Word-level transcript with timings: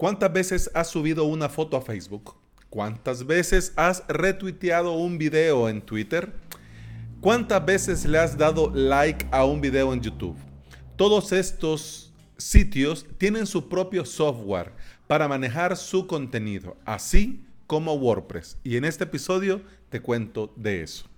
¿Cuántas 0.00 0.32
veces 0.32 0.70
has 0.72 0.88
subido 0.88 1.24
una 1.24 1.50
foto 1.50 1.76
a 1.76 1.82
Facebook? 1.82 2.34
¿Cuántas 2.70 3.26
veces 3.26 3.74
has 3.76 4.02
retuiteado 4.08 4.92
un 4.92 5.18
video 5.18 5.68
en 5.68 5.82
Twitter? 5.82 6.32
¿Cuántas 7.20 7.62
veces 7.66 8.06
le 8.06 8.16
has 8.16 8.38
dado 8.38 8.72
like 8.74 9.26
a 9.30 9.44
un 9.44 9.60
video 9.60 9.92
en 9.92 10.00
YouTube? 10.00 10.38
Todos 10.96 11.32
estos 11.32 12.14
sitios 12.38 13.04
tienen 13.18 13.46
su 13.46 13.68
propio 13.68 14.06
software 14.06 14.72
para 15.06 15.28
manejar 15.28 15.76
su 15.76 16.06
contenido, 16.06 16.78
así 16.86 17.44
como 17.66 17.92
WordPress. 17.92 18.56
Y 18.64 18.78
en 18.78 18.86
este 18.86 19.04
episodio 19.04 19.60
te 19.90 20.00
cuento 20.00 20.50
de 20.56 20.82
eso. 20.82 21.09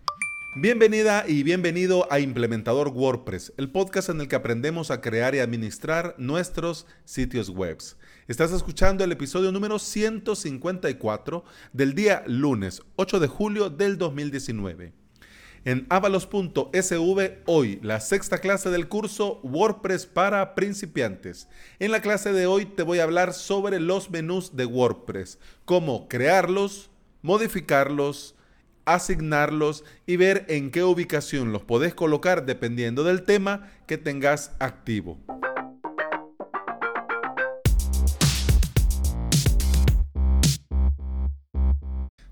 Bienvenida 0.54 1.24
y 1.26 1.44
bienvenido 1.44 2.06
a 2.12 2.20
Implementador 2.20 2.88
WordPress, 2.88 3.54
el 3.56 3.70
podcast 3.70 4.10
en 4.10 4.20
el 4.20 4.28
que 4.28 4.36
aprendemos 4.36 4.90
a 4.90 5.00
crear 5.00 5.34
y 5.34 5.38
administrar 5.38 6.14
nuestros 6.18 6.86
sitios 7.06 7.48
web. 7.48 7.78
Estás 8.28 8.52
escuchando 8.52 9.02
el 9.02 9.12
episodio 9.12 9.50
número 9.50 9.78
154 9.78 11.44
del 11.72 11.94
día 11.94 12.22
lunes 12.26 12.82
8 12.96 13.18
de 13.18 13.28
julio 13.28 13.70
del 13.70 13.96
2019. 13.96 14.92
En 15.64 15.86
avalos.sv 15.88 17.38
hoy 17.46 17.80
la 17.82 18.00
sexta 18.00 18.36
clase 18.36 18.68
del 18.68 18.88
curso 18.88 19.40
WordPress 19.42 20.04
para 20.04 20.54
principiantes. 20.54 21.48
En 21.78 21.92
la 21.92 22.02
clase 22.02 22.34
de 22.34 22.44
hoy 22.44 22.66
te 22.66 22.82
voy 22.82 22.98
a 22.98 23.04
hablar 23.04 23.32
sobre 23.32 23.80
los 23.80 24.10
menús 24.10 24.54
de 24.54 24.66
WordPress, 24.66 25.38
cómo 25.64 26.08
crearlos, 26.08 26.90
modificarlos, 27.22 28.34
asignarlos 28.84 29.84
y 30.06 30.16
ver 30.16 30.44
en 30.48 30.70
qué 30.70 30.82
ubicación 30.82 31.52
los 31.52 31.62
podés 31.62 31.94
colocar 31.94 32.46
dependiendo 32.46 33.04
del 33.04 33.22
tema 33.22 33.70
que 33.86 33.98
tengas 33.98 34.52
activo. 34.58 35.18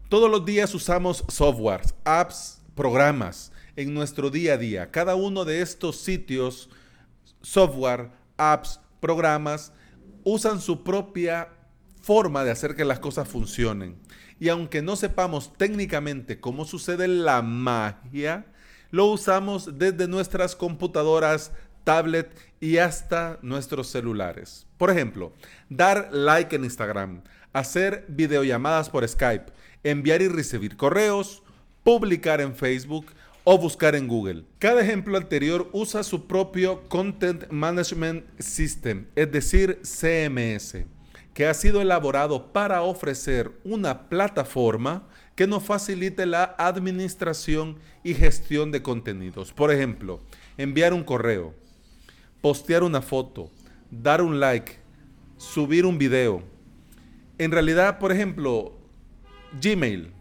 Todos 0.08 0.28
los 0.28 0.44
días 0.44 0.74
usamos 0.74 1.24
softwares, 1.28 1.94
apps, 2.04 2.60
programas 2.74 3.52
en 3.76 3.94
nuestro 3.94 4.28
día 4.28 4.54
a 4.54 4.56
día. 4.56 4.90
Cada 4.90 5.14
uno 5.14 5.44
de 5.44 5.62
estos 5.62 6.00
sitios, 6.00 6.68
software, 7.42 8.10
apps, 8.36 8.80
programas, 8.98 9.72
usan 10.24 10.60
su 10.60 10.82
propia 10.82 11.48
forma 12.10 12.42
de 12.42 12.50
hacer 12.50 12.74
que 12.74 12.84
las 12.84 12.98
cosas 12.98 13.28
funcionen. 13.28 13.94
Y 14.40 14.48
aunque 14.48 14.82
no 14.82 14.96
sepamos 14.96 15.52
técnicamente 15.56 16.40
cómo 16.40 16.64
sucede 16.64 17.06
la 17.06 17.40
magia, 17.40 18.46
lo 18.90 19.06
usamos 19.06 19.78
desde 19.78 20.08
nuestras 20.08 20.56
computadoras, 20.56 21.52
tablet 21.84 22.36
y 22.58 22.78
hasta 22.78 23.38
nuestros 23.42 23.86
celulares. 23.86 24.66
Por 24.76 24.90
ejemplo, 24.90 25.32
dar 25.68 26.08
like 26.10 26.56
en 26.56 26.64
Instagram, 26.64 27.22
hacer 27.52 28.06
videollamadas 28.08 28.90
por 28.90 29.06
Skype, 29.06 29.52
enviar 29.84 30.20
y 30.20 30.26
recibir 30.26 30.76
correos, 30.76 31.44
publicar 31.84 32.40
en 32.40 32.56
Facebook 32.56 33.06
o 33.44 33.56
buscar 33.56 33.94
en 33.94 34.08
Google. 34.08 34.46
Cada 34.58 34.80
ejemplo 34.80 35.16
anterior 35.16 35.70
usa 35.72 36.02
su 36.02 36.26
propio 36.26 36.88
Content 36.88 37.48
Management 37.52 38.24
System, 38.40 39.06
es 39.14 39.30
decir, 39.30 39.80
CMS 39.84 40.86
que 41.34 41.46
ha 41.46 41.54
sido 41.54 41.80
elaborado 41.80 42.52
para 42.52 42.82
ofrecer 42.82 43.52
una 43.64 44.08
plataforma 44.08 45.06
que 45.34 45.46
nos 45.46 45.62
facilite 45.62 46.26
la 46.26 46.54
administración 46.58 47.76
y 48.02 48.14
gestión 48.14 48.72
de 48.72 48.82
contenidos. 48.82 49.52
Por 49.52 49.72
ejemplo, 49.72 50.20
enviar 50.58 50.92
un 50.92 51.04
correo, 51.04 51.54
postear 52.40 52.82
una 52.82 53.00
foto, 53.00 53.50
dar 53.90 54.22
un 54.22 54.40
like, 54.40 54.76
subir 55.38 55.86
un 55.86 55.98
video. 55.98 56.42
En 57.38 57.52
realidad, 57.52 57.98
por 57.98 58.12
ejemplo, 58.12 58.76
Gmail, 59.60 60.12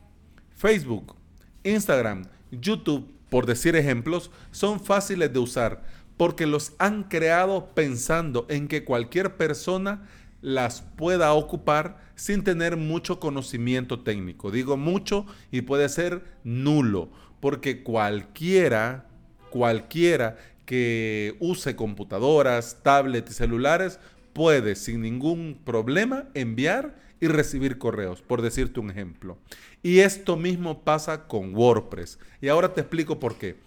Facebook, 0.55 1.15
Instagram, 1.63 2.25
YouTube, 2.51 3.11
por 3.29 3.45
decir 3.45 3.75
ejemplos, 3.75 4.31
son 4.51 4.79
fáciles 4.79 5.31
de 5.33 5.39
usar 5.39 5.83
porque 6.19 6.45
los 6.45 6.73
han 6.79 7.03
creado 7.03 7.67
pensando 7.73 8.45
en 8.49 8.67
que 8.67 8.83
cualquier 8.83 9.37
persona 9.37 10.05
las 10.41 10.81
pueda 10.81 11.33
ocupar 11.33 11.97
sin 12.15 12.43
tener 12.43 12.77
mucho 12.77 13.19
conocimiento 13.19 14.01
técnico. 14.01 14.51
Digo 14.51 14.77
mucho 14.77 15.25
y 15.51 15.61
puede 15.61 15.89
ser 15.89 16.23
nulo, 16.43 17.09
porque 17.39 17.83
cualquiera, 17.83 19.07
cualquiera 19.49 20.37
que 20.65 21.35
use 21.39 21.75
computadoras, 21.75 22.79
tablets 22.83 23.31
y 23.31 23.33
celulares 23.33 23.99
puede 24.33 24.75
sin 24.75 25.01
ningún 25.01 25.59
problema 25.65 26.25
enviar 26.33 26.95
y 27.19 27.27
recibir 27.27 27.77
correos, 27.77 28.21
por 28.21 28.41
decirte 28.41 28.79
un 28.79 28.89
ejemplo. 28.89 29.37
Y 29.81 29.99
esto 29.99 30.37
mismo 30.37 30.83
pasa 30.83 31.27
con 31.27 31.55
WordPress. 31.55 32.19
Y 32.41 32.47
ahora 32.47 32.73
te 32.73 32.81
explico 32.81 33.19
por 33.19 33.35
qué. 33.35 33.57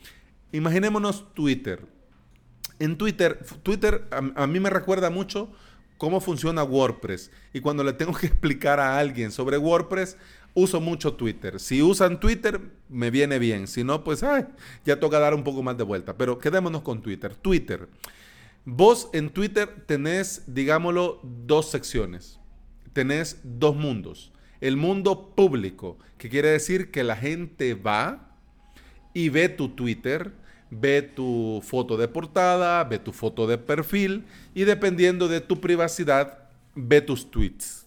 Imaginémonos 0.53 1.33
Twitter. 1.35 1.85
En 2.79 2.97
Twitter, 2.97 3.45
Twitter 3.63 4.07
a, 4.11 4.43
a 4.43 4.47
mí 4.47 4.61
me 4.61 4.71
recuerda 4.71 5.11
mucho 5.11 5.51
cómo 6.03 6.21
funciona 6.21 6.65
WordPress. 6.65 7.31
Y 7.53 7.61
cuando 7.61 7.85
le 7.85 7.93
tengo 7.93 8.13
que 8.13 8.27
explicar 8.33 8.81
a 8.81 8.99
alguien 8.99 9.31
sobre 9.31 9.57
WordPress, 9.57 10.17
uso 10.53 10.81
mucho 10.81 11.15
Twitter. 11.15 11.61
Si 11.61 11.81
usan 11.81 12.19
Twitter, 12.19 12.61
me 12.89 13.13
viene 13.13 13.39
bien. 13.39 13.69
Si 13.69 13.85
no, 13.85 14.03
pues 14.03 14.25
ya 14.85 14.99
toca 14.99 15.21
dar 15.21 15.33
un 15.33 15.45
poco 15.45 15.63
más 15.63 15.79
de 15.79 15.85
vuelta. 15.85 16.17
Pero 16.17 16.41
quedémonos 16.41 16.83
con 16.83 17.03
Twitter. 17.03 17.37
Twitter. 17.37 17.89
Vos 18.65 19.11
en 19.13 19.31
Twitter 19.31 19.85
tenés, 19.87 20.43
digámoslo, 20.49 21.21
dos 21.23 21.71
secciones. 21.71 22.41
Tenés 22.93 23.39
dos 23.45 23.77
mundos. 23.77 24.33
El 24.61 24.77
mundo 24.77 25.37
público, 25.37 26.01
que 26.19 26.29
quiere 26.29 26.49
decir 26.49 26.91
que 26.91 27.05
la 27.05 27.15
gente 27.15 27.75
va 27.75 28.37
y 29.15 29.29
ve 29.29 29.49
tu 29.49 29.69
Twitter 29.69 30.33
ve 30.73 31.03
tu 31.03 31.61
foto 31.63 31.99
de 31.99 32.09
portada, 32.09 32.83
ve 32.85 32.99
tu 32.99 33.13
foto 33.13 33.47
de 33.47 33.59
perfil 33.59 34.25
y 34.55 34.65
dependiendo 34.65 35.29
de 35.29 35.43
tu 35.43 35.61
privacidad, 35.61 36.49
ve 36.75 37.03
tus 37.03 37.31
tweets. 37.31 37.87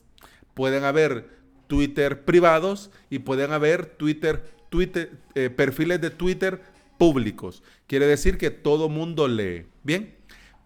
Pueden 0.53 0.83
haber 0.83 1.27
Twitter 1.65 2.23
privados 2.23 2.91
y 3.09 3.19
pueden 3.19 3.51
haber 3.51 3.87
Twitter, 3.87 4.43
Twitter 4.69 5.17
eh, 5.33 5.49
perfiles 5.49 5.99
de 5.99 6.11
Twitter 6.11 6.61
públicos. 6.99 7.63
Quiere 7.87 8.05
decir 8.05 8.37
que 8.37 8.51
todo 8.51 8.87
mundo 8.87 9.27
lee. 9.27 9.65
Bien. 9.83 10.13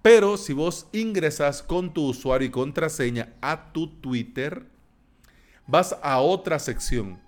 Pero 0.01 0.37
si 0.37 0.53
vos 0.53 0.87
ingresas 0.91 1.61
con 1.63 1.93
tu 1.93 2.07
usuario 2.07 2.47
y 2.47 2.51
contraseña 2.51 3.33
a 3.41 3.71
tu 3.71 3.87
Twitter, 3.87 4.65
vas 5.67 5.95
a 6.01 6.19
otra 6.19 6.59
sección 6.59 7.19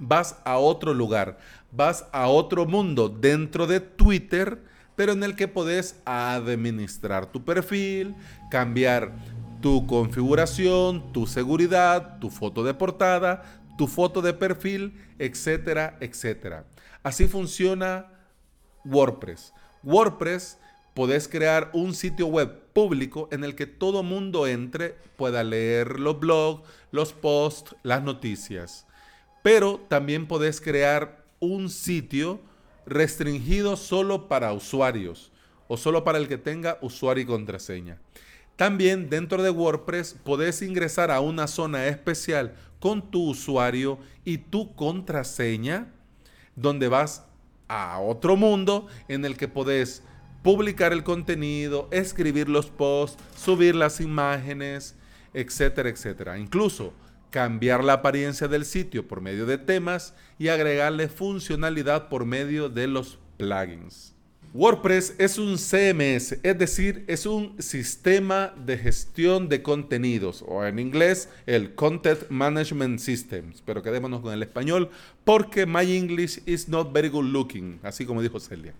vas 0.00 0.38
a 0.44 0.58
otro 0.58 0.94
lugar, 0.94 1.38
vas 1.70 2.06
a 2.12 2.28
otro 2.28 2.66
mundo 2.66 3.08
dentro 3.08 3.66
de 3.66 3.80
Twitter, 3.80 4.62
pero 4.96 5.12
en 5.12 5.22
el 5.22 5.36
que 5.36 5.48
podés 5.48 6.00
administrar 6.04 7.26
tu 7.26 7.44
perfil, 7.44 8.14
cambiar 8.50 9.12
tu 9.60 9.86
configuración, 9.86 11.12
tu 11.12 11.26
seguridad, 11.26 12.18
tu 12.18 12.30
foto 12.30 12.64
de 12.64 12.74
portada, 12.74 13.42
tu 13.78 13.86
foto 13.86 14.20
de 14.20 14.34
perfil, 14.34 14.94
etcétera, 15.18 15.96
etcétera. 16.00 16.66
Así 17.02 17.26
funciona 17.26 18.06
WordPress. 18.84 19.52
WordPress 19.82 20.58
podés 20.94 21.28
crear 21.28 21.70
un 21.72 21.94
sitio 21.94 22.26
web 22.26 22.62
público 22.72 23.28
en 23.32 23.44
el 23.44 23.54
que 23.54 23.66
todo 23.66 24.02
mundo 24.02 24.46
entre, 24.46 24.96
pueda 25.16 25.42
leer 25.42 25.98
los 25.98 26.18
blogs, 26.18 26.62
los 26.90 27.12
posts, 27.12 27.74
las 27.82 28.02
noticias. 28.02 28.86
Pero 29.42 29.80
también 29.88 30.26
podés 30.26 30.60
crear 30.60 31.24
un 31.40 31.68
sitio 31.68 32.40
restringido 32.86 33.76
solo 33.76 34.28
para 34.28 34.52
usuarios 34.52 35.32
o 35.68 35.76
solo 35.76 36.04
para 36.04 36.18
el 36.18 36.28
que 36.28 36.38
tenga 36.38 36.78
usuario 36.80 37.22
y 37.22 37.26
contraseña. 37.26 37.98
También 38.56 39.08
dentro 39.08 39.42
de 39.42 39.50
WordPress 39.50 40.14
podés 40.22 40.62
ingresar 40.62 41.10
a 41.10 41.20
una 41.20 41.46
zona 41.46 41.86
especial 41.86 42.54
con 42.78 43.10
tu 43.10 43.30
usuario 43.30 43.98
y 44.24 44.38
tu 44.38 44.74
contraseña, 44.74 45.92
donde 46.54 46.88
vas 46.88 47.24
a 47.68 47.98
otro 48.00 48.36
mundo 48.36 48.86
en 49.08 49.24
el 49.24 49.36
que 49.36 49.48
podés 49.48 50.02
publicar 50.42 50.92
el 50.92 51.04
contenido, 51.04 51.88
escribir 51.90 52.48
los 52.48 52.66
posts, 52.66 53.22
subir 53.36 53.74
las 53.74 54.00
imágenes, 54.00 54.96
etcétera, 55.32 55.88
etcétera. 55.88 56.38
Incluso 56.38 56.92
cambiar 57.32 57.82
la 57.82 57.94
apariencia 57.94 58.46
del 58.46 58.64
sitio 58.64 59.08
por 59.08 59.20
medio 59.20 59.46
de 59.46 59.58
temas 59.58 60.14
y 60.38 60.48
agregarle 60.48 61.08
funcionalidad 61.08 62.08
por 62.08 62.26
medio 62.26 62.68
de 62.68 62.86
los 62.86 63.18
plugins. 63.38 64.14
WordPress 64.54 65.14
es 65.16 65.38
un 65.38 65.56
CMS, 65.56 66.38
es 66.42 66.58
decir, 66.58 67.04
es 67.08 67.24
un 67.24 67.56
sistema 67.58 68.54
de 68.66 68.76
gestión 68.76 69.48
de 69.48 69.62
contenidos, 69.62 70.44
o 70.46 70.66
en 70.66 70.78
inglés 70.78 71.30
el 71.46 71.74
Content 71.74 72.28
Management 72.28 72.98
System. 72.98 73.54
Pero 73.64 73.82
quedémonos 73.82 74.20
con 74.20 74.34
el 74.34 74.42
español 74.42 74.90
porque 75.24 75.64
my 75.64 75.90
English 75.96 76.42
is 76.44 76.68
not 76.68 76.92
very 76.92 77.08
good 77.08 77.24
looking, 77.24 77.80
así 77.82 78.04
como 78.04 78.20
dijo 78.20 78.38
Celia. 78.38 78.74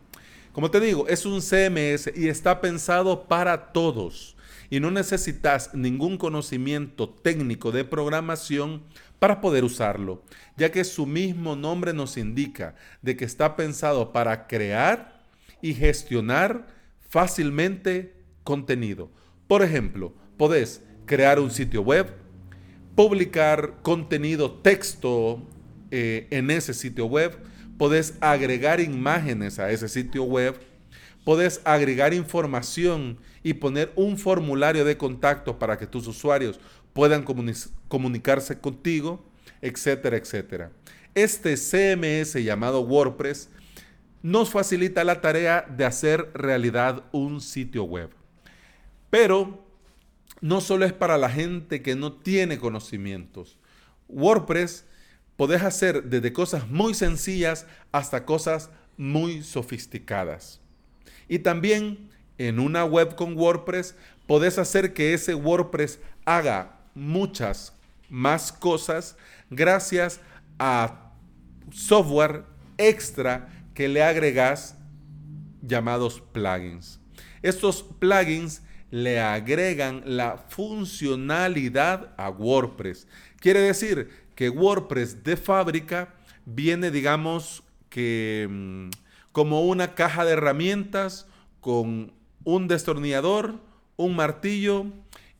Como 0.53 0.71
te 0.71 0.79
digo, 0.79 1.09
es 1.09 1.25
un 1.25 1.41
CMS 1.41 2.13
y 2.15 2.29
está 2.29 2.61
pensado 2.61 3.27
para 3.27 3.73
todos 3.73 4.37
y 4.73 4.81
no 4.81 4.91
necesitas 4.91 5.75
ningún 5.75 6.17
conocimiento 6.17 7.07
técnico 7.07 7.73
de 7.73 7.85
programación 7.85 8.83
para 9.19 9.43
poder 9.43 9.65
usarlo, 9.65 10.23
ya 10.57 10.73
que 10.73 10.83
su 10.85 11.05
mismo 11.05 11.57
nombre 11.57 11.93
nos 11.93 12.17
indica 12.17 12.75
de 13.03 13.15
que 13.15 13.27
está 13.27 13.55
pensado 13.55 14.15
para 14.15 14.47
crear 14.47 15.21
y 15.61 15.75
gestionar 15.75 16.69
fácilmente 17.11 18.15
contenido. 18.45 19.11
Por 19.47 19.63
ejemplo, 19.63 20.15
podés 20.39 20.81
crear 21.05 21.39
un 21.39 21.51
sitio 21.51 21.83
web, 21.83 22.07
publicar 22.95 23.75
contenido 23.83 24.53
texto 24.53 25.47
eh, 25.91 26.29
en 26.31 26.51
ese 26.51 26.73
sitio 26.73 27.05
web, 27.05 27.37
podés 27.77 28.17
agregar 28.23 28.81
imágenes 28.81 29.59
a 29.59 29.71
ese 29.71 29.91
sitio 29.91 30.25
web, 30.25 30.59
podés 31.27 31.61
agregar 31.65 32.15
información 32.15 33.19
y 33.43 33.55
poner 33.55 33.93
un 33.97 34.19
formulario 34.19 34.85
de 34.85 34.97
contacto 34.97 35.59
para 35.59 35.79
que 35.79 35.87
tus 35.87 36.07
usuarios 36.07 36.61
puedan 36.93 37.25
comunicarse 37.89 38.61
contigo, 38.61 39.25
etcétera, 39.61 40.17
etcétera. 40.17 40.71
Este 41.15 41.57
CMS 41.57 42.35
llamado 42.43 42.81
WordPress 42.81 43.49
nos 44.23 44.51
facilita 44.51 45.05
la 45.05 45.21
tarea 45.21 45.67
de 45.69 45.85
hacer 45.85 46.31
realidad 46.35 47.05
un 47.13 47.41
sitio 47.41 47.85
web. 47.85 48.11
Pero 49.11 49.67
no 50.41 50.61
solo 50.61 50.85
es 50.85 50.93
para 50.93 51.19
la 51.19 51.29
gente 51.29 51.83
que 51.83 51.97
no 51.97 52.13
tiene 52.13 52.59
conocimientos. 52.59 53.59
WordPress 54.09 54.87
podés 55.37 55.63
hacer 55.63 56.05
desde 56.05 56.33
cosas 56.33 56.69
muy 56.69 56.95
sencillas 56.95 57.67
hasta 57.91 58.25
cosas 58.25 58.71
muy 58.97 59.43
sofisticadas. 59.43 60.61
Y 61.29 61.41
también 61.41 62.11
en 62.39 62.59
una 62.59 62.85
web 62.85 63.15
con 63.15 63.37
WordPress 63.37 63.95
podés 64.27 64.59
hacer 64.59 64.95
que 64.95 65.15
ese 65.15 65.35
WordPress 65.35 65.99
haga 66.25 66.79
muchas 66.95 67.73
más 68.09 68.53
cosas 68.53 69.17
gracias 69.51 70.21
a 70.59 71.13
software 71.71 72.45
extra 72.79 73.49
que 73.75 73.89
le 73.89 74.03
agregas 74.03 74.77
llamados 75.63 76.21
plugins. 76.33 77.01
Estos 77.43 77.83
plugins 77.83 78.63
le 78.91 79.21
agregan 79.21 80.03
la 80.05 80.37
funcionalidad 80.49 82.13
a 82.19 82.29
WordPress. 82.29 83.07
Quiere 83.41 83.61
decir 83.61 84.11
que 84.35 84.51
WordPress 84.51 85.25
de 85.25 85.37
fábrica 85.37 86.15
viene, 86.45 86.91
digamos, 86.91 87.63
que 87.89 88.47
mm, 88.51 88.91
como 89.33 89.63
una 89.63 89.95
caja 89.95 90.25
de 90.25 90.33
herramientas 90.33 91.27
con 91.61 92.13
un 92.45 92.69
destornillador, 92.69 93.57
un 93.97 94.17
martillo 94.17 94.87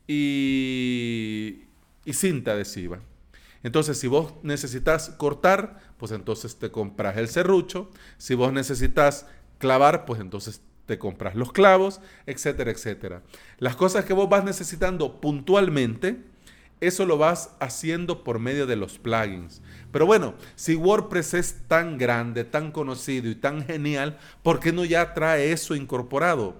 y, 0.07 1.63
cinta 2.11 2.51
adhesiva. 2.51 2.99
Entonces, 3.63 3.97
si 3.97 4.07
vos 4.07 4.33
necesitas 4.43 5.09
cortar, 5.11 5.79
pues 5.97 6.11
entonces 6.11 6.57
te 6.57 6.69
compras 6.69 7.17
el 7.17 7.29
serrucho. 7.29 7.89
Si 8.17 8.35
vos 8.35 8.51
necesitas 8.51 9.25
clavar, 9.57 10.05
pues 10.05 10.19
entonces 10.19 10.61
te 10.85 10.99
compras 10.99 11.35
los 11.35 11.53
clavos, 11.53 12.01
etcétera, 12.25 12.71
etcétera. 12.71 13.21
Las 13.57 13.77
cosas 13.77 14.03
que 14.03 14.13
vos 14.13 14.27
vas 14.27 14.43
necesitando 14.43 15.21
puntualmente, 15.21 16.17
eso 16.81 17.05
lo 17.05 17.17
vas 17.17 17.51
haciendo 17.61 18.25
por 18.25 18.39
medio 18.39 18.67
de 18.67 18.75
los 18.75 18.99
plugins. 18.99 19.61
Pero 19.93 20.05
bueno, 20.05 20.33
si 20.55 20.75
WordPress 20.75 21.33
es 21.33 21.55
tan 21.69 21.97
grande, 21.97 22.43
tan 22.43 22.73
conocido 22.73 23.29
y 23.29 23.35
tan 23.35 23.63
genial, 23.65 24.17
¿por 24.41 24.59
qué 24.59 24.73
no 24.73 24.83
ya 24.83 25.13
trae 25.13 25.53
eso 25.53 25.75
incorporado? 25.75 26.55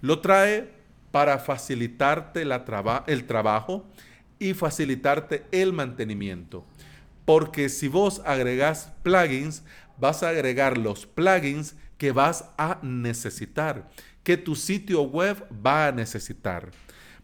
Lo 0.00 0.20
trae 0.20 0.70
para 1.10 1.38
facilitarte 1.38 2.42
el 2.42 3.26
trabajo 3.26 3.86
y 4.38 4.54
facilitarte 4.54 5.44
el 5.50 5.72
mantenimiento. 5.72 6.64
Porque 7.24 7.68
si 7.68 7.88
vos 7.88 8.22
agregás 8.24 8.92
plugins, 9.02 9.64
vas 9.98 10.22
a 10.22 10.28
agregar 10.28 10.78
los 10.78 11.06
plugins 11.06 11.74
que 11.98 12.12
vas 12.12 12.50
a 12.58 12.78
necesitar, 12.82 13.88
que 14.22 14.36
tu 14.36 14.54
sitio 14.54 15.02
web 15.02 15.44
va 15.64 15.88
a 15.88 15.92
necesitar. 15.92 16.70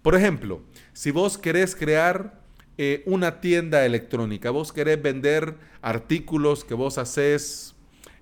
Por 0.00 0.14
ejemplo, 0.14 0.62
si 0.92 1.10
vos 1.10 1.38
querés 1.38 1.76
crear 1.76 2.40
eh, 2.78 3.02
una 3.06 3.40
tienda 3.40 3.84
electrónica, 3.84 4.50
vos 4.50 4.72
querés 4.72 5.00
vender 5.00 5.56
artículos 5.82 6.64
que 6.64 6.74
vos 6.74 6.98
haces 6.98 7.74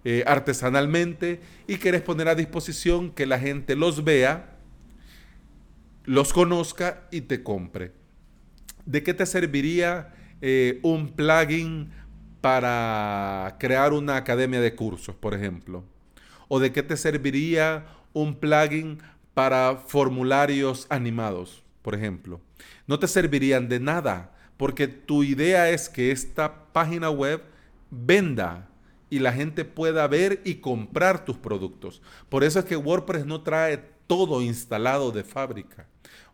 eh, 0.02 0.24
artesanalmente 0.26 1.40
y 1.66 1.76
querés 1.76 2.00
poner 2.00 2.28
a 2.28 2.34
disposición 2.34 3.10
que 3.10 3.26
la 3.26 3.38
gente 3.38 3.76
los 3.76 4.02
vea, 4.02 4.56
los 6.04 6.32
conozca 6.32 7.06
y 7.10 7.20
te 7.22 7.42
compre. 7.42 7.92
¿De 8.86 9.02
qué 9.02 9.12
te 9.12 9.26
serviría 9.26 10.14
eh, 10.40 10.80
un 10.82 11.10
plugin 11.10 11.90
para 12.40 13.56
crear 13.60 13.92
una 13.92 14.16
academia 14.16 14.62
de 14.62 14.74
cursos, 14.74 15.14
por 15.14 15.34
ejemplo? 15.34 15.84
¿O 16.48 16.60
de 16.60 16.72
qué 16.72 16.82
te 16.82 16.96
serviría 16.96 17.84
un 18.14 18.36
plugin 18.36 19.02
para 19.34 19.76
formularios 19.76 20.86
animados, 20.88 21.62
por 21.82 21.94
ejemplo? 21.94 22.40
No 22.86 22.98
te 22.98 23.06
servirían 23.06 23.68
de 23.68 23.80
nada, 23.80 24.32
porque 24.56 24.88
tu 24.88 25.24
idea 25.24 25.68
es 25.68 25.90
que 25.90 26.10
esta 26.10 26.72
página 26.72 27.10
web 27.10 27.42
venda 27.90 28.69
y 29.10 29.18
la 29.18 29.32
gente 29.32 29.64
pueda 29.64 30.06
ver 30.06 30.40
y 30.44 30.56
comprar 30.56 31.24
tus 31.24 31.36
productos. 31.36 32.00
Por 32.28 32.44
eso 32.44 32.60
es 32.60 32.64
que 32.64 32.76
WordPress 32.76 33.26
no 33.26 33.42
trae 33.42 33.78
todo 34.06 34.40
instalado 34.40 35.10
de 35.10 35.24
fábrica. 35.24 35.86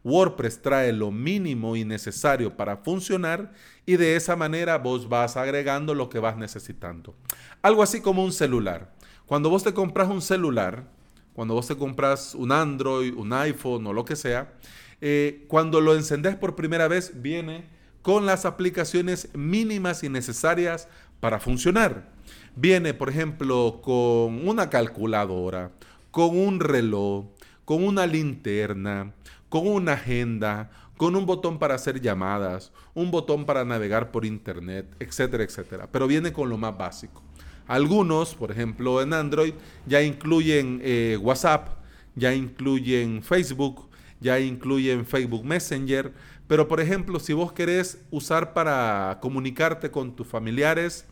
WordPress 0.04 0.62
trae 0.62 0.92
lo 0.92 1.10
mínimo 1.10 1.74
y 1.74 1.84
necesario 1.84 2.56
para 2.56 2.76
funcionar 2.76 3.52
y 3.86 3.96
de 3.96 4.14
esa 4.14 4.36
manera 4.36 4.78
vos 4.78 5.08
vas 5.08 5.36
agregando 5.36 5.94
lo 5.94 6.08
que 6.08 6.20
vas 6.20 6.36
necesitando. 6.36 7.16
Algo 7.62 7.82
así 7.82 8.00
como 8.00 8.22
un 8.22 8.32
celular. 8.32 8.94
Cuando 9.26 9.50
vos 9.50 9.64
te 9.64 9.74
compras 9.74 10.08
un 10.08 10.22
celular, 10.22 10.84
cuando 11.32 11.54
vos 11.54 11.66
te 11.66 11.76
compras 11.76 12.36
un 12.36 12.52
Android, 12.52 13.14
un 13.16 13.32
iPhone 13.32 13.86
o 13.86 13.92
lo 13.92 14.04
que 14.04 14.14
sea, 14.14 14.54
eh, 15.00 15.44
cuando 15.48 15.80
lo 15.80 15.94
encendés 15.94 16.36
por 16.36 16.54
primera 16.54 16.86
vez 16.88 17.20
viene 17.20 17.64
con 18.00 18.24
las 18.24 18.44
aplicaciones 18.44 19.28
mínimas 19.34 20.04
y 20.04 20.08
necesarias 20.08 20.88
para 21.18 21.40
funcionar. 21.40 22.15
Viene, 22.54 22.94
por 22.94 23.10
ejemplo, 23.10 23.80
con 23.82 24.48
una 24.48 24.70
calculadora, 24.70 25.72
con 26.10 26.36
un 26.36 26.60
reloj, 26.60 27.26
con 27.64 27.84
una 27.84 28.06
linterna, 28.06 29.12
con 29.48 29.66
una 29.66 29.92
agenda, 29.94 30.70
con 30.96 31.14
un 31.14 31.26
botón 31.26 31.58
para 31.58 31.74
hacer 31.74 32.00
llamadas, 32.00 32.72
un 32.94 33.10
botón 33.10 33.44
para 33.44 33.64
navegar 33.64 34.10
por 34.10 34.24
internet, 34.24 34.86
etcétera, 34.98 35.44
etcétera. 35.44 35.88
Pero 35.90 36.06
viene 36.06 36.32
con 36.32 36.48
lo 36.48 36.56
más 36.56 36.76
básico. 36.76 37.22
Algunos, 37.66 38.34
por 38.34 38.50
ejemplo, 38.50 39.02
en 39.02 39.12
Android 39.12 39.54
ya 39.86 40.02
incluyen 40.02 40.80
eh, 40.82 41.18
WhatsApp, 41.20 41.68
ya 42.14 42.32
incluyen 42.32 43.22
Facebook, 43.22 43.88
ya 44.20 44.38
incluyen 44.40 45.04
Facebook 45.04 45.44
Messenger. 45.44 46.12
Pero, 46.46 46.68
por 46.68 46.80
ejemplo, 46.80 47.18
si 47.18 47.32
vos 47.32 47.52
querés 47.52 47.98
usar 48.10 48.54
para 48.54 49.18
comunicarte 49.20 49.90
con 49.90 50.14
tus 50.14 50.26
familiares 50.26 51.06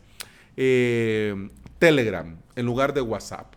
eh, 0.57 1.49
Telegram 1.79 2.37
en 2.55 2.65
lugar 2.65 2.93
de 2.93 3.01
WhatsApp, 3.01 3.53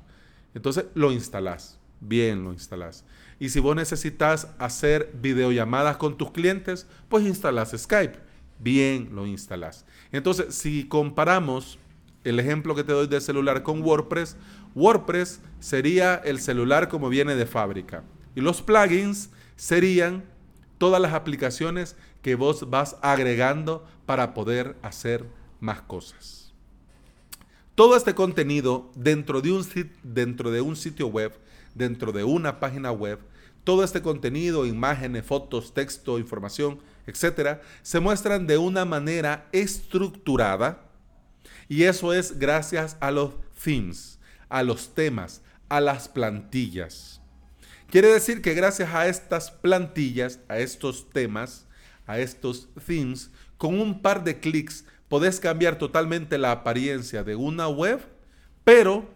entonces 0.54 0.86
lo 0.94 1.12
instalás. 1.12 1.78
Bien, 2.00 2.44
lo 2.44 2.52
instalás. 2.52 3.04
Y 3.40 3.48
si 3.48 3.60
vos 3.60 3.74
necesitas 3.74 4.48
hacer 4.58 5.12
videollamadas 5.20 5.96
con 5.96 6.16
tus 6.16 6.30
clientes, 6.30 6.86
pues 7.08 7.26
instalas 7.26 7.74
Skype. 7.76 8.18
Bien, 8.58 9.10
lo 9.12 9.26
instalas. 9.26 9.84
Entonces, 10.10 10.54
si 10.54 10.88
comparamos 10.88 11.78
el 12.24 12.40
ejemplo 12.40 12.74
que 12.74 12.84
te 12.84 12.92
doy 12.92 13.06
de 13.06 13.20
celular 13.20 13.62
con 13.62 13.82
WordPress, 13.82 14.36
WordPress 14.74 15.40
sería 15.60 16.16
el 16.16 16.40
celular 16.40 16.88
como 16.88 17.08
viene 17.08 17.36
de 17.36 17.46
fábrica. 17.46 18.02
Y 18.34 18.40
los 18.40 18.62
plugins 18.62 19.30
serían 19.56 20.24
todas 20.78 21.00
las 21.00 21.12
aplicaciones 21.12 21.96
que 22.22 22.34
vos 22.34 22.68
vas 22.70 22.96
agregando 23.02 23.86
para 24.06 24.34
poder 24.34 24.76
hacer 24.82 25.24
más 25.60 25.82
cosas. 25.82 26.54
Todo 27.78 27.96
este 27.96 28.12
contenido 28.12 28.90
dentro 28.96 29.40
de 29.40 29.52
un, 29.52 29.64
dentro 30.02 30.50
de 30.50 30.60
un 30.60 30.74
sitio 30.74 31.06
web 31.06 31.32
dentro 31.76 32.10
de 32.10 32.24
una 32.24 32.58
página 32.58 32.90
web, 32.90 33.20
todo 33.62 33.84
este 33.84 34.02
contenido, 34.02 34.66
imágenes, 34.66 35.24
fotos, 35.24 35.72
texto, 35.72 36.18
información, 36.18 36.80
etcétera, 37.06 37.62
se 37.82 38.00
muestran 38.00 38.48
de 38.48 38.58
una 38.58 38.84
manera 38.84 39.48
estructurada 39.52 40.90
y 41.68 41.84
eso 41.84 42.12
es 42.12 42.36
gracias 42.36 42.96
a 42.98 43.12
los 43.12 43.34
themes, 43.62 44.18
a 44.48 44.64
los 44.64 44.92
temas, 44.92 45.40
a 45.68 45.80
las 45.80 46.08
plantillas. 46.08 47.20
Quiere 47.92 48.08
decir 48.08 48.42
que 48.42 48.54
gracias 48.54 48.92
a 48.92 49.06
estas 49.06 49.52
plantillas, 49.52 50.40
a 50.48 50.58
estos 50.58 51.08
temas, 51.10 51.64
a 52.08 52.18
estos 52.18 52.68
themes, 52.84 53.30
con 53.56 53.80
un 53.80 54.02
par 54.02 54.24
de 54.24 54.40
clics 54.40 54.84
podés 55.08 55.40
cambiar 55.40 55.78
totalmente 55.78 56.38
la 56.38 56.52
apariencia 56.52 57.24
de 57.24 57.34
una 57.34 57.68
web, 57.68 58.00
pero, 58.64 59.08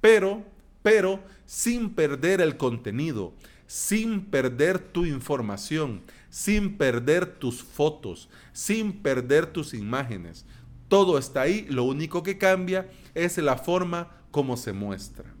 pero, 0.00 0.44
pero 0.82 1.20
sin 1.46 1.90
perder 1.94 2.40
el 2.40 2.56
contenido, 2.56 3.34
sin 3.66 4.26
perder 4.26 4.78
tu 4.78 5.06
información, 5.06 6.02
sin 6.28 6.76
perder 6.76 7.26
tus 7.26 7.62
fotos, 7.62 8.28
sin 8.52 9.02
perder 9.02 9.46
tus 9.46 9.74
imágenes. 9.74 10.44
Todo 10.88 11.18
está 11.18 11.42
ahí, 11.42 11.66
lo 11.68 11.84
único 11.84 12.22
que 12.22 12.38
cambia 12.38 12.88
es 13.14 13.38
la 13.38 13.56
forma 13.56 14.10
como 14.30 14.56
se 14.56 14.72
muestra. 14.72 15.32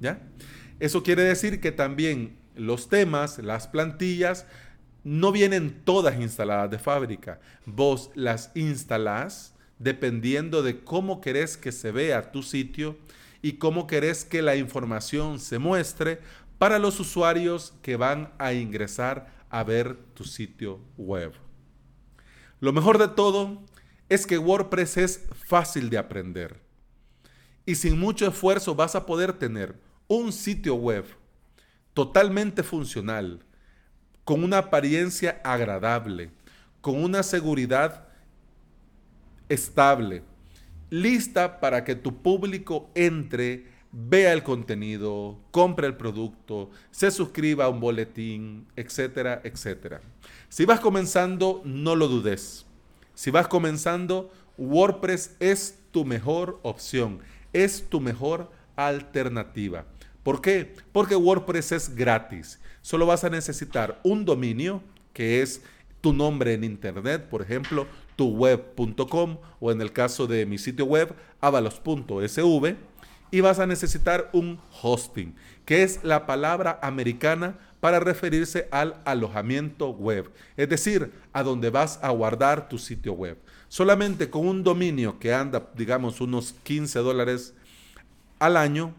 ¿Ya? 0.00 0.20
Eso 0.80 1.02
quiere 1.02 1.22
decir 1.22 1.60
que 1.60 1.72
también 1.72 2.36
los 2.54 2.88
temas, 2.88 3.38
las 3.38 3.68
plantillas, 3.68 4.46
no 5.04 5.30
vienen 5.32 5.82
todas 5.84 6.20
instaladas 6.20 6.70
de 6.70 6.78
fábrica. 6.78 7.40
Vos 7.66 8.10
las 8.14 8.50
instalás 8.54 9.54
dependiendo 9.78 10.62
de 10.62 10.82
cómo 10.82 11.20
querés 11.20 11.56
que 11.56 11.72
se 11.72 11.92
vea 11.92 12.32
tu 12.32 12.42
sitio 12.42 12.96
y 13.42 13.54
cómo 13.54 13.86
querés 13.86 14.24
que 14.24 14.40
la 14.40 14.56
información 14.56 15.38
se 15.38 15.58
muestre 15.58 16.20
para 16.58 16.78
los 16.78 16.98
usuarios 17.00 17.74
que 17.82 17.96
van 17.96 18.32
a 18.38 18.54
ingresar 18.54 19.32
a 19.50 19.62
ver 19.62 19.96
tu 20.14 20.24
sitio 20.24 20.80
web. 20.96 21.32
Lo 22.60 22.72
mejor 22.72 22.98
de 22.98 23.08
todo 23.08 23.62
es 24.08 24.26
que 24.26 24.38
WordPress 24.38 24.96
es 24.96 25.26
fácil 25.46 25.90
de 25.90 25.98
aprender 25.98 26.60
y 27.66 27.74
sin 27.74 27.98
mucho 27.98 28.26
esfuerzo 28.26 28.74
vas 28.74 28.94
a 28.94 29.06
poder 29.06 29.32
tener 29.34 29.78
un 30.06 30.32
sitio 30.32 30.74
web 30.74 31.04
totalmente 31.92 32.62
funcional, 32.62 33.44
con 34.24 34.42
una 34.42 34.58
apariencia 34.58 35.40
agradable, 35.44 36.30
con 36.80 37.02
una 37.02 37.22
seguridad 37.22 38.08
estable, 39.48 40.22
lista 40.90 41.60
para 41.60 41.84
que 41.84 41.94
tu 41.94 42.22
público 42.22 42.90
entre, 42.94 43.66
vea 43.92 44.32
el 44.32 44.42
contenido, 44.42 45.38
compre 45.50 45.86
el 45.86 45.96
producto, 45.96 46.70
se 46.90 47.10
suscriba 47.10 47.66
a 47.66 47.68
un 47.68 47.80
boletín, 47.80 48.66
etcétera, 48.76 49.40
etcétera. 49.44 50.00
Si 50.48 50.64
vas 50.64 50.80
comenzando, 50.80 51.62
no 51.64 51.94
lo 51.94 52.08
dudes. 52.08 52.66
Si 53.14 53.30
vas 53.30 53.46
comenzando, 53.46 54.32
WordPress 54.58 55.36
es 55.38 55.78
tu 55.90 56.04
mejor 56.04 56.58
opción, 56.62 57.20
es 57.52 57.88
tu 57.88 58.00
mejor 58.00 58.50
alternativa. 58.76 59.84
¿Por 60.24 60.40
qué? 60.40 60.74
Porque 60.90 61.14
WordPress 61.14 61.72
es 61.72 61.94
gratis. 61.94 62.58
Solo 62.82 63.06
vas 63.06 63.22
a 63.22 63.30
necesitar 63.30 64.00
un 64.02 64.24
dominio, 64.24 64.82
que 65.12 65.42
es 65.42 65.62
tu 66.00 66.12
nombre 66.12 66.54
en 66.54 66.64
Internet, 66.64 67.28
por 67.28 67.42
ejemplo, 67.42 67.86
tuweb.com 68.16 69.38
o 69.60 69.70
en 69.70 69.80
el 69.80 69.92
caso 69.92 70.26
de 70.26 70.46
mi 70.46 70.58
sitio 70.58 70.86
web, 70.86 71.14
avalos.sv, 71.40 72.76
y 73.30 73.40
vas 73.40 73.58
a 73.58 73.66
necesitar 73.66 74.30
un 74.32 74.58
hosting, 74.82 75.34
que 75.64 75.82
es 75.82 76.02
la 76.02 76.26
palabra 76.26 76.78
americana 76.82 77.58
para 77.80 78.00
referirse 78.00 78.68
al 78.70 78.96
alojamiento 79.04 79.90
web, 79.90 80.30
es 80.56 80.68
decir, 80.68 81.12
a 81.32 81.42
donde 81.42 81.68
vas 81.68 81.98
a 82.02 82.10
guardar 82.10 82.68
tu 82.68 82.78
sitio 82.78 83.12
web. 83.12 83.36
Solamente 83.68 84.30
con 84.30 84.46
un 84.46 84.62
dominio 84.62 85.18
que 85.18 85.34
anda, 85.34 85.68
digamos, 85.76 86.20
unos 86.20 86.54
15 86.62 87.00
dólares 87.00 87.54
al 88.38 88.56
año, 88.56 88.94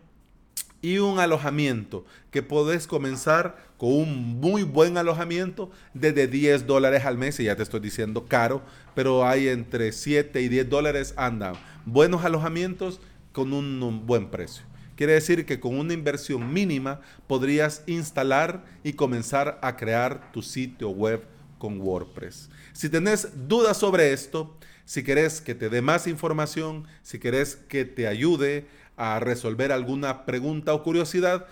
y 0.85 0.99
un 0.99 1.17
alojamiento 1.17 2.05
que 2.29 2.43
podés 2.43 2.85
comenzar 2.85 3.57
con 3.77 3.91
un 3.91 4.39
muy 4.39 4.61
buen 4.61 4.99
alojamiento 4.99 5.71
desde 5.95 6.27
10 6.27 6.67
dólares 6.67 7.05
al 7.05 7.17
mes, 7.17 7.39
y 7.39 7.45
ya 7.45 7.55
te 7.55 7.63
estoy 7.63 7.79
diciendo 7.79 8.27
caro, 8.27 8.61
pero 8.93 9.25
hay 9.27 9.47
entre 9.47 9.91
7 9.91 10.39
y 10.41 10.47
10 10.47 10.69
dólares 10.69 11.15
andan 11.17 11.55
buenos 11.85 12.23
alojamientos 12.23 13.01
con 13.31 13.51
un, 13.51 14.05
buen 14.05 14.29
precio. 14.29 14.63
Quiere 14.95 15.13
decir 15.13 15.47
que 15.47 15.59
con 15.59 15.75
una 15.75 15.93
inversión 15.93 16.53
mínima 16.53 17.01
podrías 17.25 17.81
instalar 17.87 18.63
y 18.83 18.93
comenzar 18.93 19.57
a 19.63 19.77
crear 19.77 20.31
tu 20.31 20.43
sitio 20.43 20.91
web 20.91 21.25
con 21.57 21.81
WordPress. 21.81 22.51
Si 22.73 22.89
tenés 22.89 23.29
dudas 23.47 23.77
sobre 23.77 24.13
esto, 24.13 24.55
si 24.85 25.03
querés 25.03 25.41
que 25.41 25.55
te 25.55 25.69
dé 25.69 25.81
más 25.81 26.05
información, 26.05 26.85
si 27.01 27.17
querés 27.17 27.55
que 27.55 27.85
te 27.85 28.07
ayude 28.07 28.67
a 28.97 29.19
resolver 29.19 29.71
alguna 29.71 30.25
pregunta 30.25 30.73
o 30.73 30.83
curiosidad, 30.83 31.47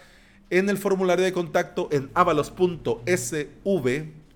en 0.49 0.69
el 0.69 0.77
formulario 0.77 1.25
de 1.25 1.33
contacto 1.33 1.89
en 1.91 2.09
avalos.sv 2.13 3.03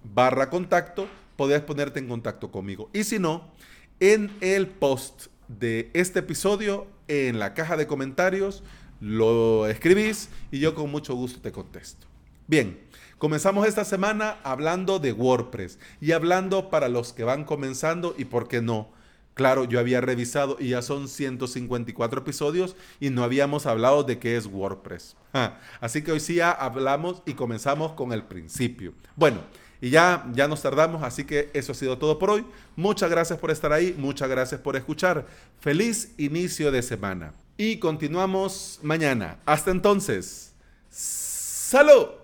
barra 0.04 0.50
contacto 0.50 1.08
podés 1.36 1.62
ponerte 1.62 2.00
en 2.00 2.08
contacto 2.08 2.52
conmigo. 2.52 2.90
Y 2.94 3.04
si 3.04 3.20
no, 3.20 3.52
en 4.00 4.32
el 4.42 4.68
post 4.68 5.28
de 5.48 5.90
este 5.94 6.20
episodio, 6.20 6.88
en 7.08 7.40
la 7.40 7.54
caja 7.54 7.78
de 7.78 7.88
comentarios, 7.88 8.64
lo 9.00 9.68
escribís 9.68 10.30
y 10.52 10.60
yo 10.60 10.76
con 10.76 10.90
mucho 10.90 11.16
gusto 11.16 11.40
te 11.40 11.52
contesto. 11.52 12.08
Bien, 12.48 12.80
comenzamos 13.18 13.68
esta 13.68 13.86
semana 13.86 14.38
hablando 14.44 15.00
de 15.00 15.14
WordPress 15.14 15.80
y 16.02 16.12
hablando 16.14 16.70
para 16.70 16.90
los 16.90 17.14
que 17.14 17.24
van 17.24 17.44
comenzando 17.44 18.16
y 18.18 18.26
por 18.26 18.48
qué 18.48 18.62
no, 18.62 18.90
Claro, 19.38 19.66
yo 19.66 19.80
había 19.80 20.02
revisado 20.02 20.58
y 20.60 20.70
ya 20.70 20.82
son 20.82 21.08
154 21.08 22.22
episodios 22.22 22.76
y 23.00 23.12
no 23.12 23.24
habíamos 23.24 23.68
hablado 23.68 24.04
de 24.04 24.18
qué 24.18 24.36
es 24.36 24.48
WordPress. 24.48 25.16
así 25.80 26.02
que 26.02 26.12
hoy 26.12 26.20
sí 26.20 26.36
ya 26.36 26.50
hablamos 26.50 27.22
y 27.24 27.36
comenzamos 27.36 27.92
con 27.92 28.14
el 28.14 28.24
principio. 28.24 28.94
Bueno, 29.16 29.42
y 29.80 29.92
ya, 29.92 30.26
ya 30.34 30.48
nos 30.48 30.64
tardamos, 30.64 31.04
así 31.04 31.24
que 31.24 31.52
eso 31.54 31.72
ha 31.72 31.76
sido 31.76 32.00
todo 32.00 32.18
por 32.18 32.32
hoy. 32.32 32.46
Muchas 32.76 33.12
gracias 33.12 33.38
por 33.38 33.52
estar 33.52 33.72
ahí, 33.72 33.94
muchas 33.96 34.28
gracias 34.28 34.60
por 34.60 34.76
escuchar. 34.76 35.28
Feliz 35.60 36.16
inicio 36.18 36.72
de 36.72 36.82
semana. 36.82 37.34
Y 37.58 37.78
continuamos 37.78 38.80
mañana. 38.82 39.38
Hasta 39.46 39.70
entonces. 39.70 40.52
¡Salud! 40.90 42.17